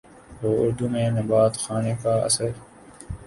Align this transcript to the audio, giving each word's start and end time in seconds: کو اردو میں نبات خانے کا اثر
کو 0.39 0.47
اردو 0.61 0.85
میں 0.89 1.09
نبات 1.11 1.53
خانے 1.57 1.93
کا 2.03 2.13
اثر 2.25 2.49